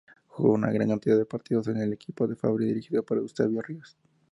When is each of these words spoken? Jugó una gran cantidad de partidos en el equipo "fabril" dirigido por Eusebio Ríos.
Jugó 0.25 0.53
una 0.53 0.71
gran 0.71 0.89
cantidad 0.89 1.15
de 1.15 1.27
partidos 1.27 1.67
en 1.67 1.77
el 1.77 1.93
equipo 1.93 2.27
"fabril" 2.35 2.69
dirigido 2.69 3.03
por 3.03 3.19
Eusebio 3.19 3.61
Ríos. 3.61 3.95